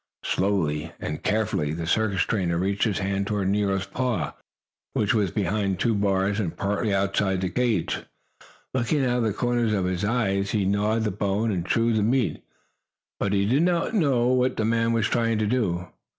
Slowly 0.23 0.91
and 0.99 1.21
carefully 1.21 1.73
the 1.73 1.85
circus 1.85 2.23
trainer 2.23 2.57
reached 2.57 2.85
his 2.85 2.97
hand 2.97 3.27
toward 3.27 3.49
Nero's 3.49 3.85
paw, 3.85 4.33
which 4.93 5.13
was 5.13 5.29
between 5.29 5.75
two 5.77 5.93
bars 5.93 6.39
and 6.39 6.57
partly 6.57 6.91
outside 6.91 7.39
the 7.41 7.51
cage. 7.51 7.97
Nero, 7.97 8.05
looking 8.73 9.05
out 9.05 9.17
of 9.19 9.23
the 9.25 9.31
corners 9.33 9.73
of 9.73 9.85
his 9.85 10.03
eyes 10.03 10.45
as 10.45 10.49
he 10.53 10.65
gnawed 10.65 11.03
the 11.03 11.11
bone 11.11 11.51
and 11.51 11.67
chewed 11.67 11.97
the 11.97 12.01
meat, 12.01 12.41
did 13.19 13.61
not 13.61 13.93
know 13.93 14.29
what 14.29 14.57
the 14.57 14.65
man 14.65 14.91
was 14.91 15.05
trying 15.05 15.37
to 15.37 15.45
do. 15.45 15.89